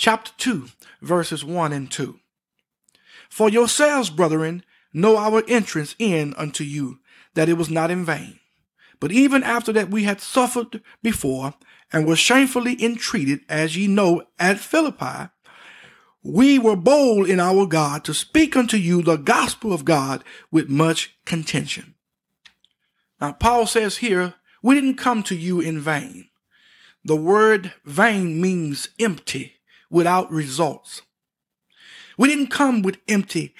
chapter 0.00 0.32
2, 0.38 0.66
verses 1.02 1.44
1 1.44 1.74
and 1.74 1.90
2. 1.90 2.18
For 3.28 3.50
yourselves, 3.50 4.08
brethren, 4.08 4.64
know 4.94 5.18
our 5.18 5.42
entrance 5.46 5.94
in 5.98 6.32
unto 6.38 6.64
you, 6.64 7.00
that 7.34 7.50
it 7.50 7.58
was 7.58 7.68
not 7.68 7.90
in 7.90 8.06
vain. 8.06 8.40
But 8.98 9.12
even 9.12 9.42
after 9.42 9.74
that 9.74 9.90
we 9.90 10.04
had 10.04 10.22
suffered 10.22 10.80
before, 11.02 11.52
and 11.92 12.06
were 12.06 12.16
shamefully 12.16 12.82
entreated, 12.82 13.40
as 13.46 13.76
ye 13.76 13.88
know, 13.88 14.22
at 14.38 14.58
Philippi, 14.58 15.28
we 16.22 16.58
were 16.58 16.76
bold 16.76 17.28
in 17.28 17.38
our 17.38 17.66
God 17.66 18.02
to 18.04 18.14
speak 18.14 18.56
unto 18.56 18.78
you 18.78 19.02
the 19.02 19.16
gospel 19.16 19.70
of 19.70 19.84
God 19.84 20.24
with 20.50 20.70
much 20.70 21.14
contention. 21.26 21.94
Now, 23.20 23.32
Paul 23.32 23.66
says 23.66 23.98
here, 23.98 24.36
we 24.62 24.74
didn't 24.76 24.96
come 24.96 25.22
to 25.24 25.36
you 25.36 25.60
in 25.60 25.78
vain. 25.78 26.30
The 27.04 27.16
word 27.16 27.74
vain 27.84 28.40
means 28.40 28.88
empty, 28.98 29.59
without 29.90 30.30
results. 30.30 31.02
We 32.16 32.28
didn't 32.28 32.48
come 32.48 32.82
with 32.82 32.98
empty 33.08 33.54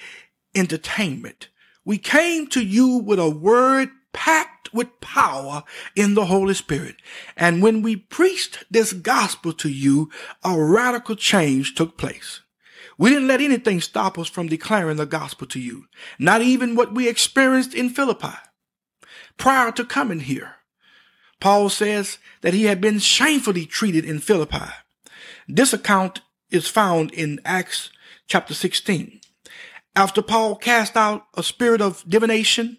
entertainment. 0.55 1.49
We 1.83 1.97
came 1.97 2.47
to 2.47 2.63
you 2.63 2.97
with 2.97 3.19
a 3.19 3.29
word 3.29 3.89
packed 4.13 4.73
with 4.73 5.01
power 5.01 5.63
in 5.95 6.13
the 6.13 6.25
Holy 6.25 6.53
Spirit. 6.53 6.95
And 7.35 7.61
when 7.61 7.81
we 7.81 7.95
preached 7.95 8.63
this 8.69 8.93
gospel 8.93 9.53
to 9.53 9.69
you, 9.69 10.09
a 10.43 10.61
radical 10.61 11.15
change 11.15 11.75
took 11.75 11.97
place. 11.97 12.41
We 12.97 13.09
didn't 13.09 13.27
let 13.27 13.41
anything 13.41 13.81
stop 13.81 14.19
us 14.19 14.27
from 14.27 14.47
declaring 14.47 14.97
the 14.97 15.05
gospel 15.05 15.47
to 15.47 15.59
you, 15.59 15.85
not 16.19 16.41
even 16.41 16.75
what 16.75 16.93
we 16.93 17.07
experienced 17.07 17.73
in 17.73 17.89
Philippi 17.89 18.35
prior 19.37 19.71
to 19.71 19.83
coming 19.83 20.19
here. 20.19 20.55
Paul 21.39 21.69
says 21.69 22.19
that 22.41 22.53
he 22.53 22.65
had 22.65 22.79
been 22.79 22.99
shamefully 22.99 23.65
treated 23.65 24.05
in 24.05 24.19
Philippi. 24.19 24.69
This 25.47 25.73
account 25.73 26.21
is 26.49 26.67
found 26.67 27.11
in 27.11 27.39
Acts 27.45 27.89
chapter 28.27 28.53
16. 28.53 29.21
After 29.95 30.21
Paul 30.21 30.55
cast 30.55 30.95
out 30.95 31.25
a 31.35 31.43
spirit 31.43 31.81
of 31.81 32.03
divination 32.07 32.77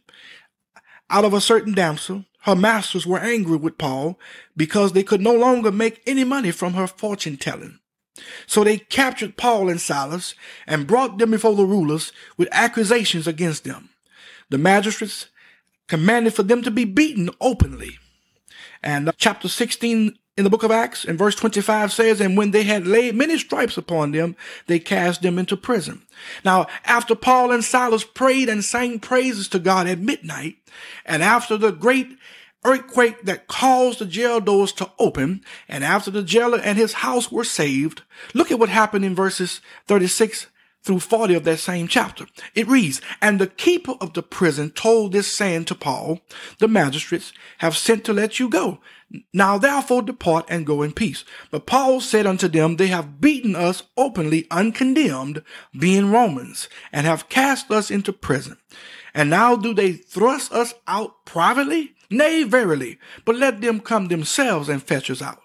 out 1.11 1.25
of 1.25 1.35
a 1.35 1.41
certain 1.41 1.75
damsel, 1.75 2.25
her 2.43 2.57
masters 2.57 3.07
were 3.07 3.19
angry 3.19 3.57
with 3.57 3.79
Paul 3.79 4.19
because 4.57 4.93
they 4.93 5.03
could 5.03 5.21
no 5.21 5.35
longer 5.35 5.71
make 5.71 6.03
any 6.07 6.25
money 6.25 6.51
from 6.51 6.75
her 6.75 6.87
fortune 6.87 7.37
telling. 7.37 7.79
So 8.47 8.65
they 8.65 8.79
captured 8.79 9.37
Paul 9.37 9.69
and 9.69 9.81
Silas 9.81 10.35
and 10.67 10.87
brought 10.87 11.19
them 11.19 11.31
before 11.31 11.55
the 11.55 11.65
rulers 11.65 12.13
with 12.37 12.49
accusations 12.53 13.27
against 13.27 13.65
them. 13.65 13.91
The 14.51 14.59
magistrates 14.59 15.29
commanded 15.89 16.35
for 16.35 16.43
them 16.43 16.63
to 16.63 16.71
be 16.71 16.85
beaten 16.85 17.31
openly. 17.41 17.99
And 18.83 19.09
uh, 19.09 19.13
chapter 19.17 19.49
16 19.49 20.17
in 20.37 20.45
the 20.45 20.51
book 20.51 20.63
of 20.63 20.71
Acts 20.71 21.05
in 21.05 21.17
verse 21.17 21.35
25 21.35 21.93
says, 21.93 22.21
And 22.21 22.37
when 22.37 22.53
they 22.53 22.63
had 22.63 22.87
laid 22.87 23.15
many 23.15 23.39
stripes 23.39 23.77
upon 23.77 24.13
them, 24.13 24.37
they 24.67 24.79
cast 24.79 25.23
them 25.23 25.39
into 25.39 25.57
prison. 25.57 26.03
Now, 26.45 26.67
after 26.85 27.15
Paul 27.15 27.53
and 27.53 27.63
Silas 27.63 28.05
prayed 28.05 28.49
and 28.49 28.65
sang 28.65 28.99
praises 28.99 29.49
to 29.49 29.59
God 29.59 29.87
at 29.87 29.99
midnight, 29.99 30.57
and 31.05 31.23
after 31.23 31.57
the 31.57 31.71
great 31.71 32.17
earthquake 32.65 33.23
that 33.23 33.49
caused 33.49 33.99
the 33.99 34.07
jail 34.07 34.41
doors 34.41 34.73
to 34.73 34.91
open, 34.99 35.45
and 35.69 35.85
after 35.85 36.11
the 36.11 36.23
jailer 36.23 36.59
and 36.59 36.79
his 36.79 36.95
house 36.95 37.31
were 37.31 37.45
saved, 37.45 38.03
look 38.35 38.51
at 38.51 38.59
what 38.59 38.69
happened 38.69 39.05
in 39.05 39.15
verses 39.15 39.61
36 39.89 40.47
through 40.83 41.01
40 41.01 41.35
of 41.35 41.45
that 41.45 41.59
same 41.59 41.87
chapter. 41.87 42.27
It 42.55 42.69
reads, 42.69 43.01
And 43.21 43.41
the 43.41 43.47
keeper 43.47 43.95
of 44.01 44.13
the 44.15 44.23
prison 44.23 44.71
told 44.71 45.13
this 45.13 45.33
saying 45.33 45.67
to 45.67 45.75
Paul, 45.75 46.21
The 46.59 46.69
magistrates 46.69 47.33
have 47.59 47.77
sent 47.77 48.05
to 48.05 48.13
let 48.13 48.39
you 48.39 48.49
go. 48.49 48.81
Now 49.33 49.59
therefore 49.59 50.03
depart 50.03 50.47
and 50.49 50.67
go 50.67 50.83
in 50.83 50.93
peace. 50.93 51.25
But 51.51 51.67
Paul 51.67 52.01
said 52.01 52.27
unto 52.27 52.49
them, 52.49 52.77
They 52.77 52.89
have 52.89 53.21
beaten 53.21 53.55
us 53.55 53.83
openly 53.97 54.47
uncondemned, 54.51 55.43
being 55.79 56.11
Romans, 56.11 56.69
and 56.93 57.07
have 57.07 57.29
cast 57.29 57.71
us 57.71 57.91
into 57.91 58.13
prison. 58.13 58.57
And 59.15 59.29
now 59.29 59.57
do 59.57 59.75
they 59.75 59.93
thrust 59.93 60.53
us 60.53 60.75
out 60.87 61.27
privately? 61.27 61.95
Nay, 62.11 62.43
verily, 62.43 62.99
but 63.25 63.37
let 63.37 63.61
them 63.61 63.81
come 63.81 64.09
themselves 64.09 64.69
and 64.69 64.83
fetch 64.83 65.11
us 65.11 65.23
out. 65.23 65.43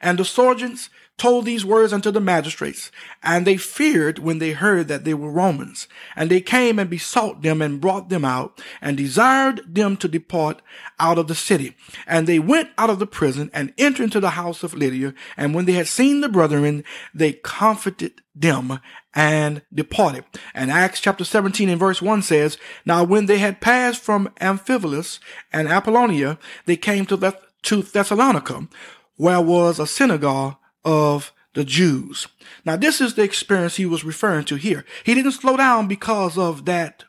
And 0.00 0.18
the 0.18 0.24
sergeants 0.24 0.90
told 1.18 1.46
these 1.46 1.64
words 1.64 1.92
unto 1.92 2.10
the 2.10 2.20
magistrates, 2.20 2.90
and 3.22 3.46
they 3.46 3.56
feared 3.56 4.18
when 4.18 4.38
they 4.38 4.52
heard 4.52 4.86
that 4.88 5.04
they 5.04 5.14
were 5.14 5.30
Romans. 5.30 5.88
And 6.14 6.30
they 6.30 6.40
came 6.40 6.78
and 6.78 6.90
besought 6.90 7.42
them 7.42 7.62
and 7.62 7.80
brought 7.80 8.10
them 8.10 8.24
out, 8.24 8.60
and 8.82 8.96
desired 8.96 9.62
them 9.66 9.96
to 9.98 10.08
depart 10.08 10.60
out 11.00 11.18
of 11.18 11.28
the 11.28 11.34
city. 11.34 11.74
And 12.06 12.26
they 12.26 12.38
went 12.38 12.70
out 12.76 12.90
of 12.90 12.98
the 12.98 13.06
prison 13.06 13.50
and 13.54 13.72
entered 13.78 14.04
into 14.04 14.20
the 14.20 14.30
house 14.30 14.62
of 14.62 14.74
Lydia. 14.74 15.14
And 15.36 15.54
when 15.54 15.64
they 15.64 15.72
had 15.72 15.88
seen 15.88 16.20
the 16.20 16.28
brethren, 16.28 16.84
they 17.14 17.32
comforted 17.32 18.20
them 18.34 18.80
and 19.14 19.62
departed. 19.72 20.24
And 20.54 20.70
Acts 20.70 21.00
chapter 21.00 21.24
17 21.24 21.70
and 21.70 21.80
verse 21.80 22.02
1 22.02 22.20
says, 22.22 22.58
Now 22.84 23.02
when 23.04 23.24
they 23.24 23.38
had 23.38 23.62
passed 23.62 24.02
from 24.02 24.28
Amphipolis 24.40 25.18
and 25.50 25.68
Apollonia, 25.68 26.38
they 26.66 26.76
came 26.76 27.06
to, 27.06 27.16
Thess- 27.16 27.34
to 27.62 27.82
Thessalonica, 27.82 28.68
where 29.16 29.40
was 29.40 29.78
a 29.78 29.86
synagogue 29.86 30.56
of 30.84 31.32
the 31.54 31.64
Jews. 31.64 32.28
Now, 32.64 32.76
this 32.76 33.00
is 33.00 33.14
the 33.14 33.22
experience 33.22 33.76
he 33.76 33.86
was 33.86 34.04
referring 34.04 34.44
to 34.46 34.56
here. 34.56 34.84
He 35.04 35.14
didn't 35.14 35.32
slow 35.32 35.56
down 35.56 35.88
because 35.88 36.36
of 36.36 36.66
that 36.66 37.04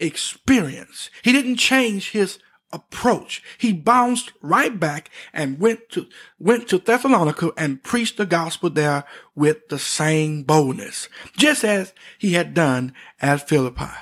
experience. 0.00 1.10
He 1.22 1.32
didn't 1.32 1.56
change 1.56 2.10
his 2.10 2.38
approach. 2.72 3.42
He 3.58 3.72
bounced 3.72 4.32
right 4.40 4.78
back 4.80 5.10
and 5.32 5.60
went 5.60 5.90
to, 5.90 6.06
went 6.38 6.68
to 6.68 6.78
Thessalonica 6.78 7.52
and 7.56 7.82
preached 7.82 8.16
the 8.16 8.26
gospel 8.26 8.70
there 8.70 9.04
with 9.34 9.68
the 9.68 9.78
same 9.78 10.42
boldness, 10.42 11.08
just 11.36 11.64
as 11.64 11.92
he 12.18 12.32
had 12.32 12.54
done 12.54 12.94
at 13.20 13.48
Philippi. 13.48 13.92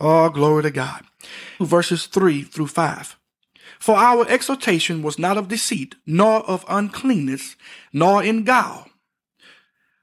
Oh, 0.00 0.28
glory 0.28 0.64
to 0.64 0.70
God. 0.70 1.04
Verses 1.60 2.06
three 2.06 2.42
through 2.42 2.68
five. 2.68 3.17
For 3.78 3.96
our 3.96 4.26
exhortation 4.28 5.02
was 5.02 5.18
not 5.18 5.36
of 5.36 5.48
deceit, 5.48 5.94
nor 6.06 6.40
of 6.40 6.64
uncleanness, 6.68 7.56
nor 7.92 8.22
in 8.22 8.44
guile. 8.44 8.88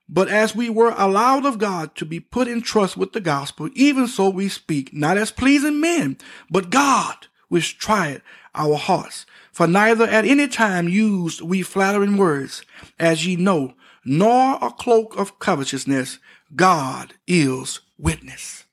But 0.07 0.27
as 0.27 0.55
we 0.55 0.69
were 0.69 0.93
allowed 0.97 1.45
of 1.45 1.57
God 1.57 1.95
to 1.95 2.05
be 2.05 2.19
put 2.19 2.47
in 2.47 2.61
trust 2.61 2.95
with 2.95 3.13
the 3.13 3.21
gospel, 3.21 3.69
even 3.73 4.07
so 4.07 4.29
we 4.29 4.49
speak, 4.49 4.93
not 4.93 5.17
as 5.17 5.31
pleasing 5.31 5.81
men, 5.81 6.17
but 6.49 6.69
God, 6.69 7.27
which 7.49 7.77
trieth 7.79 8.21
our 8.53 8.75
hearts. 8.75 9.25
For 9.51 9.67
neither 9.67 10.05
at 10.05 10.25
any 10.25 10.47
time 10.47 10.87
used 10.87 11.41
we 11.41 11.63
flattering 11.63 12.17
words, 12.17 12.61
as 12.99 13.25
ye 13.25 13.35
know, 13.35 13.73
nor 14.03 14.59
a 14.61 14.69
cloak 14.69 15.17
of 15.17 15.39
covetousness. 15.39 16.19
God 16.55 17.15
is 17.27 17.81
witness. 17.97 18.65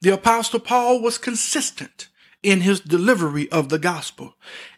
The 0.00 0.10
apostle 0.10 0.60
Paul 0.60 1.02
was 1.02 1.18
consistent 1.18 2.08
in 2.42 2.60
his 2.60 2.80
delivery 2.80 3.50
of 3.50 3.68
the 3.68 3.78
gospel. 3.78 4.34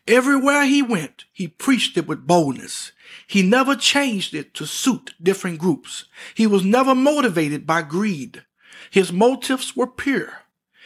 Everywhere 0.06 0.64
he 0.64 0.82
went, 0.82 1.24
he 1.32 1.46
preached 1.46 1.96
it 1.96 2.06
with 2.06 2.26
boldness. 2.26 2.92
He 3.26 3.42
never 3.42 3.76
changed 3.76 4.34
it 4.34 4.54
to 4.54 4.66
suit 4.66 5.14
different 5.22 5.58
groups. 5.58 6.06
He 6.34 6.46
was 6.46 6.64
never 6.64 6.94
motivated 6.94 7.66
by 7.66 7.82
greed. 7.82 8.44
His 8.90 9.12
motives 9.12 9.76
were 9.76 9.86
pure. 9.86 10.32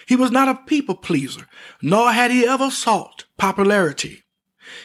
He 0.06 0.16
was 0.16 0.30
not 0.30 0.48
a 0.48 0.54
people 0.66 0.96
pleaser, 0.96 1.46
nor 1.80 2.12
had 2.12 2.30
he 2.30 2.46
ever 2.46 2.70
sought 2.70 3.24
popularity. 3.38 4.24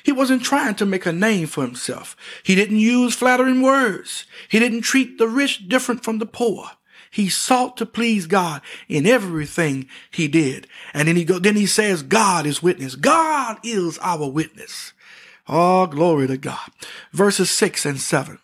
He 0.04 0.12
wasn't 0.12 0.44
trying 0.44 0.76
to 0.76 0.86
make 0.86 1.06
a 1.06 1.12
name 1.12 1.48
for 1.48 1.64
himself. 1.64 2.16
He 2.44 2.56
didn't 2.56 2.80
use 2.80 3.16
flattering 3.16 3.62
words. 3.62 4.26
He 4.50 4.60
didn't 4.60 4.82
treat 4.82 5.18
the 5.18 5.28
rich 5.28 5.68
different 5.68 6.04
from 6.04 6.20
the 6.20 6.26
poor. 6.26 6.72
He 7.12 7.30
sought 7.30 7.78
to 7.78 7.86
please 7.86 8.28
God 8.28 8.62
in 8.88 9.06
everything 9.06 9.88
he 10.12 10.28
did. 10.28 10.68
And 10.94 11.08
then 11.08 11.16
he 11.16 11.26
go, 11.26 11.40
then 11.40 11.56
he 11.56 11.66
says, 11.66 12.04
God 12.04 12.46
is 12.46 12.62
witness. 12.62 12.96
God 12.96 13.58
is 13.64 13.98
our 14.00 14.30
witness. 14.30 14.94
Oh, 15.48 15.88
glory 15.88 16.28
to 16.28 16.38
God. 16.38 16.70
Verses 17.12 17.50
six 17.50 17.86
and 17.86 18.00
seven. 18.00 18.40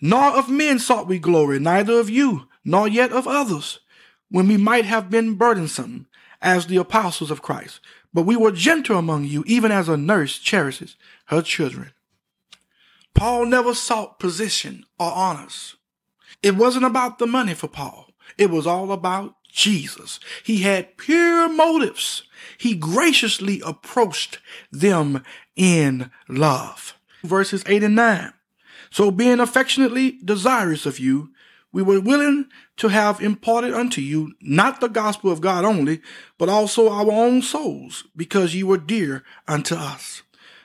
Nor 0.00 0.36
of 0.36 0.50
men 0.50 0.78
sought 0.78 1.06
we 1.06 1.18
glory, 1.18 1.58
neither 1.58 1.98
of 1.98 2.10
you, 2.10 2.48
nor 2.64 2.86
yet 2.86 3.12
of 3.12 3.26
others, 3.26 3.80
when 4.28 4.48
we 4.48 4.58
might 4.58 4.84
have 4.84 5.08
been 5.08 5.36
burdensome 5.36 6.06
as 6.42 6.66
the 6.66 6.76
apostles 6.76 7.30
of 7.30 7.40
Christ. 7.40 7.80
But 8.12 8.26
we 8.26 8.36
were 8.36 8.52
gentle 8.52 8.98
among 8.98 9.24
you, 9.24 9.44
even 9.46 9.72
as 9.72 9.88
a 9.88 9.96
nurse 9.96 10.38
cherishes 10.38 10.96
her 11.26 11.40
children. 11.40 11.92
Paul 13.14 13.46
never 13.46 13.74
sought 13.74 14.18
position 14.18 14.84
or 14.98 15.10
honors. 15.10 15.76
It 16.42 16.56
wasn't 16.56 16.84
about 16.84 17.18
the 17.18 17.26
money 17.26 17.54
for 17.54 17.68
Paul. 17.68 18.10
It 18.36 18.50
was 18.50 18.66
all 18.66 18.92
about 18.92 19.36
Jesus. 19.50 20.18
He 20.44 20.58
had 20.58 20.96
pure 20.96 21.48
motives. 21.48 22.24
He 22.58 22.74
graciously 22.74 23.62
approached 23.64 24.38
them 24.72 25.22
in 25.56 26.10
love. 26.28 26.98
Verses 27.22 27.62
8 27.66 27.84
and 27.84 27.94
9. 27.94 28.32
So 28.90 29.10
being 29.10 29.40
affectionately 29.40 30.18
desirous 30.24 30.86
of 30.86 30.98
you, 30.98 31.30
we 31.72 31.82
were 31.82 32.00
willing 32.00 32.46
to 32.76 32.88
have 32.88 33.20
imparted 33.20 33.74
unto 33.74 34.00
you 34.00 34.32
not 34.40 34.80
the 34.80 34.88
gospel 34.88 35.32
of 35.32 35.40
God 35.40 35.64
only, 35.64 36.00
but 36.38 36.48
also 36.48 36.88
our 36.88 37.10
own 37.10 37.42
souls, 37.42 38.04
because 38.14 38.54
ye 38.54 38.62
were 38.62 38.78
dear 38.78 39.24
unto 39.48 39.74
us. 39.74 40.22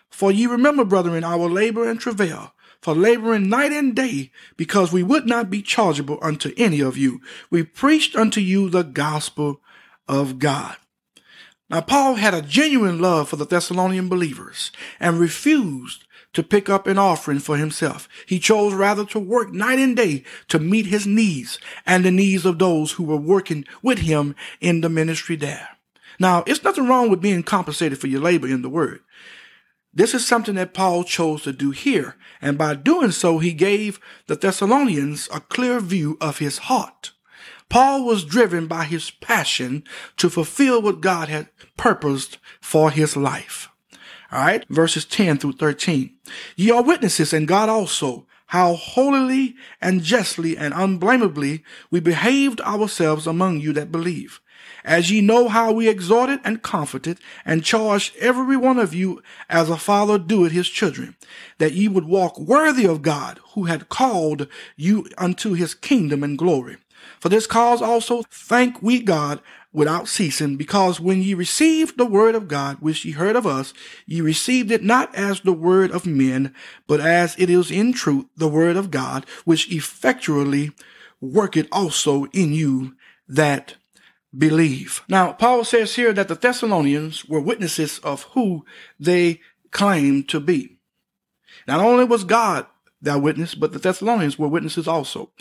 For 0.09 0.31
ye 0.31 0.45
remember, 0.45 0.85
brethren, 0.85 1.23
our 1.23 1.49
labor 1.49 1.89
and 1.89 1.99
travail, 1.99 2.53
for 2.81 2.95
laboring 2.95 3.49
night 3.49 3.71
and 3.71 3.95
day, 3.95 4.31
because 4.57 4.91
we 4.91 5.03
would 5.03 5.25
not 5.25 5.49
be 5.49 5.61
chargeable 5.61 6.17
unto 6.21 6.53
any 6.57 6.79
of 6.79 6.97
you. 6.97 7.21
We 7.49 7.63
preached 7.63 8.15
unto 8.15 8.39
you 8.39 8.69
the 8.69 8.83
gospel 8.83 9.61
of 10.07 10.39
God. 10.39 10.77
Now, 11.69 11.81
Paul 11.81 12.15
had 12.15 12.33
a 12.33 12.41
genuine 12.41 12.99
love 12.99 13.29
for 13.29 13.35
the 13.35 13.45
Thessalonian 13.45 14.09
believers 14.09 14.71
and 14.99 15.19
refused 15.19 16.05
to 16.33 16.43
pick 16.43 16.69
up 16.69 16.87
an 16.87 16.97
offering 16.97 17.39
for 17.39 17.57
himself. 17.57 18.07
He 18.25 18.39
chose 18.39 18.73
rather 18.73 19.05
to 19.05 19.19
work 19.19 19.51
night 19.51 19.79
and 19.79 19.95
day 19.95 20.23
to 20.47 20.59
meet 20.59 20.87
his 20.87 21.05
needs 21.05 21.59
and 21.85 22.03
the 22.03 22.11
needs 22.11 22.45
of 22.45 22.59
those 22.59 22.93
who 22.93 23.03
were 23.03 23.17
working 23.17 23.65
with 23.83 23.99
him 23.99 24.35
in 24.61 24.81
the 24.81 24.89
ministry 24.89 25.35
there. 25.35 25.69
Now, 26.19 26.43
it's 26.45 26.63
nothing 26.63 26.87
wrong 26.87 27.09
with 27.09 27.21
being 27.21 27.43
compensated 27.43 27.99
for 27.99 28.07
your 28.07 28.21
labor 28.21 28.47
in 28.47 28.61
the 28.61 28.69
word. 28.69 29.01
This 29.93 30.13
is 30.13 30.25
something 30.25 30.55
that 30.55 30.73
Paul 30.73 31.03
chose 31.03 31.43
to 31.43 31.51
do 31.51 31.71
here, 31.71 32.15
and 32.41 32.57
by 32.57 32.75
doing 32.75 33.11
so, 33.11 33.39
he 33.39 33.53
gave 33.53 33.99
the 34.27 34.35
Thessalonians 34.35 35.27
a 35.33 35.39
clear 35.39 35.79
view 35.79 36.17
of 36.21 36.37
his 36.37 36.59
heart. 36.59 37.11
Paul 37.69 38.03
was 38.03 38.25
driven 38.25 38.67
by 38.67 38.85
his 38.85 39.11
passion 39.11 39.83
to 40.17 40.29
fulfill 40.29 40.81
what 40.81 41.01
God 41.01 41.29
had 41.29 41.49
purposed 41.77 42.37
for 42.61 42.91
his 42.91 43.15
life. 43.15 43.69
All 44.31 44.39
right, 44.39 44.63
verses 44.69 45.05
10 45.05 45.39
through 45.39 45.53
13. 45.53 46.15
Ye 46.55 46.69
are 46.71 46.83
witnesses, 46.83 47.33
and 47.33 47.47
God 47.47 47.67
also, 47.67 48.27
how 48.49 48.73
holily 48.73 49.55
and 49.79 50.01
justly 50.01 50.57
and 50.57 50.73
unblameably 50.73 51.63
we 51.91 51.99
behaved 51.99 52.59
ourselves 52.61 53.27
among 53.27 53.59
you 53.59 53.71
that 53.73 53.91
believe. 53.91 54.41
As 54.83 55.11
ye 55.11 55.21
know 55.21 55.49
how 55.49 55.71
we 55.71 55.87
exhorted 55.87 56.39
and 56.43 56.63
comforted 56.63 57.19
and 57.45 57.63
charged 57.63 58.15
every 58.17 58.57
one 58.57 58.79
of 58.79 58.91
you 58.91 59.21
as 59.49 59.69
a 59.69 59.77
father 59.77 60.17
doeth 60.17 60.51
his 60.51 60.67
children, 60.67 61.15
that 61.59 61.73
ye 61.73 61.87
would 61.87 62.05
walk 62.05 62.39
worthy 62.39 62.85
of 62.85 63.03
God, 63.03 63.39
who 63.53 63.65
had 63.65 63.89
called 63.89 64.47
you 64.75 65.05
unto 65.15 65.53
his 65.53 65.75
kingdom 65.75 66.23
and 66.23 66.35
glory. 66.35 66.77
For 67.19 67.29
this 67.29 67.45
cause 67.45 67.83
also 67.83 68.23
thank 68.31 68.81
we 68.81 68.99
God 68.99 69.41
without 69.71 70.07
ceasing, 70.07 70.55
because 70.55 70.99
when 70.99 71.21
ye 71.21 71.33
received 71.33 71.97
the 71.97 72.05
word 72.05 72.35
of 72.35 72.47
God, 72.47 72.77
which 72.79 73.05
ye 73.05 73.11
heard 73.11 73.35
of 73.35 73.45
us, 73.45 73.73
ye 74.05 74.19
received 74.19 74.71
it 74.71 74.83
not 74.83 75.13
as 75.13 75.41
the 75.41 75.53
word 75.53 75.91
of 75.91 76.05
men, 76.05 76.53
but 76.87 76.99
as 76.99 77.35
it 77.37 77.49
is 77.49 77.69
in 77.69 77.93
truth 77.93 78.25
the 78.35 78.47
word 78.47 78.75
of 78.75 78.89
God, 78.89 79.25
which 79.45 79.71
effectually 79.71 80.71
worketh 81.21 81.67
also 81.71 82.25
in 82.25 82.51
you 82.53 82.95
that 83.27 83.75
believe. 84.35 85.03
Now, 85.07 85.33
Paul 85.33 85.63
says 85.63 85.95
here 85.95 86.13
that 86.13 86.27
the 86.27 86.35
Thessalonians 86.35 87.25
were 87.25 87.39
witnesses 87.39 87.99
of 87.99 88.23
who 88.33 88.65
they 88.99 89.41
claimed 89.71 90.29
to 90.29 90.39
be. 90.39 90.77
Not 91.67 91.79
only 91.79 92.05
was 92.05 92.23
God 92.23 92.65
their 93.01 93.19
witness, 93.19 93.55
but 93.55 93.71
the 93.71 93.79
Thessalonians 93.79 94.37
were 94.39 94.47
witnesses 94.47 94.87
also. 94.87 95.31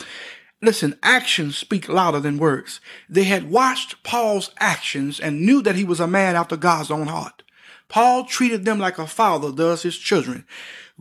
Listen, 0.61 0.99
actions 1.01 1.57
speak 1.57 1.87
louder 1.87 2.19
than 2.19 2.37
words. 2.37 2.81
They 3.07 3.23
had 3.23 3.49
watched 3.49 4.03
Paul's 4.03 4.51
actions 4.59 5.19
and 5.19 5.45
knew 5.45 5.61
that 5.61 5.75
he 5.75 5.85
was 5.85 6.01
a 6.01 6.07
man 6.07 6.35
after 6.35 6.57
God's 6.57 6.91
own 6.91 7.07
heart. 7.07 7.43
Paul 7.87 8.25
treated 8.25 8.65
them 8.65 8.77
like 8.77 8.99
a 8.99 9.07
father 9.07 9.51
does 9.51 9.83
his 9.83 9.97
children, 9.97 10.45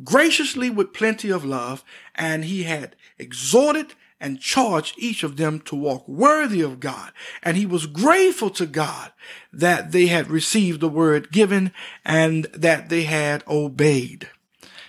graciously 0.02 0.70
with 0.70 0.92
plenty 0.92 1.28
of 1.28 1.44
love, 1.44 1.84
and 2.14 2.44
he 2.44 2.62
had 2.62 2.96
exhorted 3.18 3.94
and 4.20 4.40
charged 4.40 4.94
each 4.96 5.22
of 5.22 5.36
them 5.36 5.60
to 5.60 5.76
walk 5.76 6.06
worthy 6.08 6.60
of 6.60 6.80
God. 6.80 7.12
And 7.42 7.56
he 7.56 7.66
was 7.66 7.86
grateful 7.86 8.50
to 8.50 8.66
God 8.66 9.12
that 9.52 9.92
they 9.92 10.06
had 10.06 10.30
received 10.30 10.80
the 10.80 10.88
word 10.88 11.30
given 11.30 11.72
and 12.04 12.44
that 12.54 12.88
they 12.88 13.02
had 13.02 13.44
obeyed. 13.46 14.28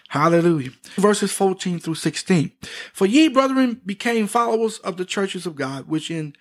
Hallelujah. 0.10 0.72
Verses 0.96 1.32
14 1.32 1.80
through 1.80 1.96
16. 1.96 2.52
For 2.94 3.06
ye, 3.06 3.28
brethren, 3.28 3.80
became 3.86 4.26
followers 4.26 4.80
of 4.80 4.98
the 4.98 5.06
churches 5.06 5.46
of 5.46 5.56
God, 5.56 5.88
which 5.88 6.10
in 6.10 6.36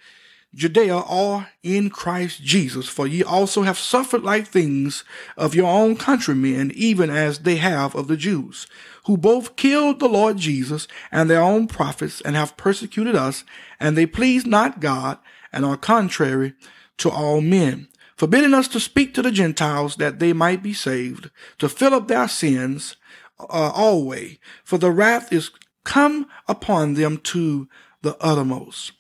Judea 0.55 0.97
are 0.97 1.51
in 1.63 1.91
Christ 1.91 2.43
Jesus. 2.43 2.89
For 2.89 3.07
ye 3.07 3.23
also 3.23 3.63
have 3.63 3.79
suffered 3.79 4.23
like 4.23 4.47
things 4.47 5.05
of 5.37 5.55
your 5.55 5.71
own 5.71 5.97
countrymen, 5.97 6.73
even 6.75 7.11
as 7.11 7.41
they 7.41 7.57
have 7.57 7.95
of 7.95 8.09
the 8.09 8.17
Jews, 8.17 8.67
who 9.05 9.19
both 9.19 9.57
killed 9.57 10.01
the 10.01 10.09
Lord 10.09 10.39
Jesus 10.39 10.89
and 11.13 11.29
their 11.29 11.43
own 11.43 11.67
prophets, 11.67 12.23
and 12.23 12.35
have 12.35 12.57
persecuted 12.57 13.15
us, 13.15 13.45
and 13.79 13.99
they 13.99 14.07
please 14.07 14.47
not 14.47 14.81
God, 14.81 15.19
and 15.53 15.67
are 15.67 15.77
contrary 15.77 16.55
to 16.97 17.11
all 17.11 17.43
men, 17.43 17.89
forbidding 18.17 18.55
us 18.55 18.69
to 18.69 18.81
speak 18.81 19.13
to 19.13 19.21
the 19.21 19.31
Gentiles 19.31 19.97
that 19.97 20.21
they 20.21 20.33
might 20.33 20.63
be 20.63 20.73
saved, 20.73 21.31
to 21.59 21.69
fill 21.69 21.93
up 21.93 22.09
their 22.09 22.29
sins, 22.29 22.97
uh, 23.41 23.73
always, 23.75 24.39
for 24.65 24.79
the 24.79 24.91
wrath 24.91 25.33
is 25.33 25.51
come 25.85 26.27
upon 26.47 26.95
them 26.95 27.19
to 27.19 27.69
the 28.03 28.17
uttermost. 28.21 28.93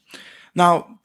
Now, 0.54 0.98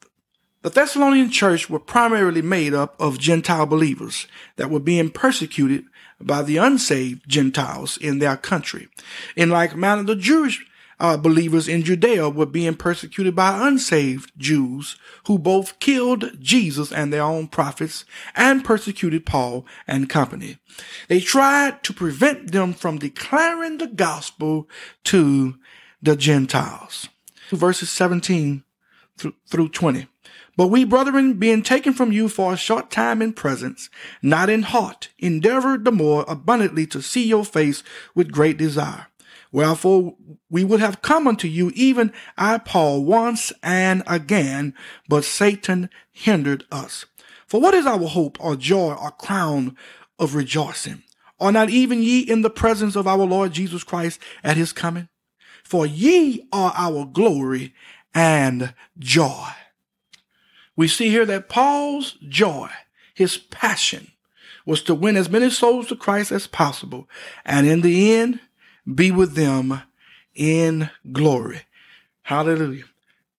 the 0.62 0.70
Thessalonian 0.70 1.30
church 1.30 1.68
were 1.68 1.78
primarily 1.78 2.40
made 2.40 2.72
up 2.72 2.96
of 2.98 3.18
Gentile 3.18 3.66
believers 3.66 4.26
that 4.56 4.70
were 4.70 4.80
being 4.80 5.10
persecuted 5.10 5.84
by 6.20 6.42
the 6.42 6.56
unsaved 6.56 7.28
Gentiles 7.28 7.98
in 7.98 8.18
their 8.18 8.36
country. 8.36 8.88
In 9.36 9.50
like 9.50 9.76
manner, 9.76 10.04
the 10.04 10.16
Jewish 10.16 10.64
uh, 11.00 11.16
believers 11.16 11.68
in 11.68 11.82
Judea 11.82 12.28
were 12.28 12.46
being 12.46 12.74
persecuted 12.74 13.34
by 13.34 13.66
unsaved 13.66 14.32
Jews 14.36 14.96
who 15.26 15.38
both 15.38 15.78
killed 15.80 16.40
Jesus 16.40 16.92
and 16.92 17.12
their 17.12 17.22
own 17.22 17.48
prophets 17.48 18.04
and 18.34 18.64
persecuted 18.64 19.26
Paul 19.26 19.66
and 19.86 20.08
company. 20.08 20.58
They 21.08 21.20
tried 21.20 21.82
to 21.84 21.92
prevent 21.92 22.52
them 22.52 22.72
from 22.72 22.98
declaring 22.98 23.78
the 23.78 23.86
gospel 23.86 24.68
to 25.04 25.56
the 26.02 26.16
Gentiles. 26.16 27.08
Verses 27.50 27.90
17 27.90 28.64
through 29.48 29.68
20. 29.68 30.06
But 30.56 30.68
we, 30.68 30.84
brethren, 30.84 31.34
being 31.34 31.62
taken 31.62 31.92
from 31.92 32.12
you 32.12 32.28
for 32.28 32.52
a 32.52 32.56
short 32.56 32.90
time 32.90 33.20
in 33.20 33.32
presence, 33.32 33.90
not 34.22 34.48
in 34.48 34.62
heart, 34.62 35.08
endeavored 35.18 35.84
the 35.84 35.90
more 35.90 36.24
abundantly 36.28 36.86
to 36.88 37.02
see 37.02 37.26
your 37.26 37.44
face 37.44 37.82
with 38.14 38.30
great 38.30 38.56
desire 38.56 39.08
Wherefore 39.54 40.16
we 40.50 40.64
would 40.64 40.80
have 40.80 41.00
come 41.00 41.28
unto 41.28 41.46
you, 41.46 41.70
even 41.76 42.12
I, 42.36 42.58
Paul, 42.58 43.04
once 43.04 43.52
and 43.62 44.02
again, 44.04 44.74
but 45.08 45.24
Satan 45.24 45.90
hindered 46.10 46.64
us. 46.72 47.06
For 47.46 47.60
what 47.60 47.72
is 47.72 47.86
our 47.86 48.08
hope 48.08 48.36
or 48.40 48.56
joy 48.56 48.94
or 48.94 49.12
crown 49.12 49.76
of 50.18 50.34
rejoicing? 50.34 51.04
Are 51.38 51.52
not 51.52 51.70
even 51.70 52.02
ye 52.02 52.18
in 52.18 52.42
the 52.42 52.50
presence 52.50 52.96
of 52.96 53.06
our 53.06 53.24
Lord 53.24 53.52
Jesus 53.52 53.84
Christ 53.84 54.18
at 54.42 54.56
his 54.56 54.72
coming? 54.72 55.08
For 55.62 55.86
ye 55.86 56.48
are 56.52 56.72
our 56.74 57.06
glory 57.06 57.74
and 58.12 58.74
joy. 58.98 59.50
We 60.74 60.88
see 60.88 61.10
here 61.10 61.26
that 61.26 61.48
Paul's 61.48 62.18
joy, 62.28 62.70
his 63.14 63.36
passion, 63.38 64.10
was 64.66 64.82
to 64.82 64.96
win 64.96 65.16
as 65.16 65.30
many 65.30 65.48
souls 65.48 65.86
to 65.88 65.96
Christ 65.96 66.32
as 66.32 66.48
possible. 66.48 67.08
And 67.44 67.68
in 67.68 67.82
the 67.82 68.14
end, 68.14 68.40
be 68.92 69.10
with 69.10 69.34
them 69.34 69.82
in 70.34 70.90
glory. 71.12 71.62
Hallelujah. 72.22 72.84